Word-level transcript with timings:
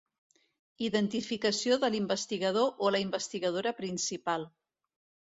Identificació 0.85 1.77
de 1.83 1.89
l'investigador 1.95 2.71
o 2.87 2.89
la 2.97 3.03
investigadora 3.05 3.75
principal. 3.83 4.49